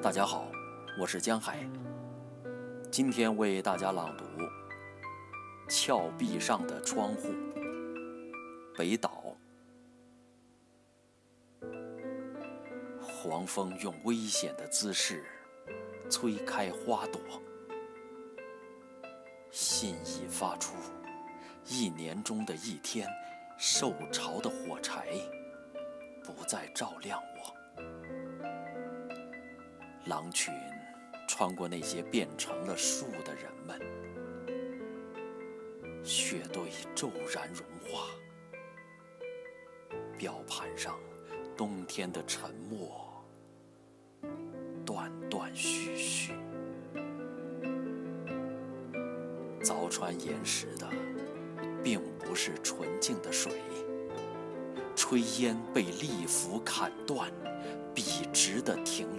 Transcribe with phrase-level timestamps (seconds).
[0.00, 0.46] 大家好，
[0.96, 1.58] 我是江海。
[2.88, 4.24] 今天为大家朗读
[5.68, 7.28] 《峭壁上的窗户》。
[8.76, 9.24] 北岛。
[13.00, 15.24] 黄蜂用危险的姿势
[16.08, 17.20] 催开花朵，
[19.50, 20.74] 信已发出。
[21.66, 23.08] 一年中的一天，
[23.58, 25.08] 受潮的火柴
[26.22, 27.57] 不再照亮我。
[30.08, 30.54] 狼群
[31.28, 33.78] 穿过那些变成了树的人们，
[36.02, 38.06] 雪堆骤然融化，
[40.16, 40.98] 表盘上
[41.54, 43.22] 冬天的沉默
[44.86, 46.32] 断断续续。
[49.62, 50.88] 凿穿岩石的，
[51.84, 53.52] 并不是纯净的水，
[54.96, 57.30] 炊烟被利斧砍断，
[57.94, 59.17] 笔直地停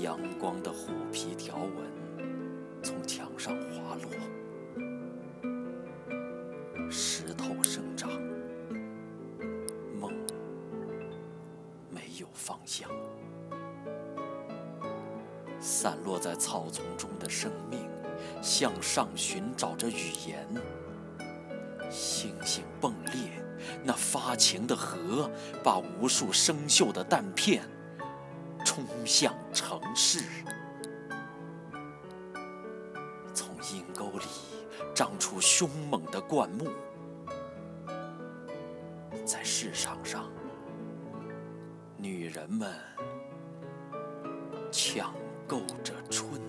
[0.00, 1.72] 阳光的虎皮条纹
[2.82, 4.10] 从墙上滑落，
[6.88, 8.08] 石头生长，
[10.00, 10.12] 梦
[11.90, 12.88] 没有方向，
[15.58, 17.80] 散落在草丛中的生命
[18.40, 20.46] 向上寻找着语言。
[21.90, 23.42] 星星迸裂，
[23.82, 25.28] 那发情的河
[25.64, 27.68] 把无数生锈的弹片。
[28.86, 30.20] 通向城市，
[33.34, 34.24] 从阴沟里
[34.94, 36.70] 长出凶猛的灌木，
[39.24, 40.30] 在市场上，
[41.96, 42.72] 女人们
[44.70, 45.14] 抢
[45.46, 46.40] 购着春。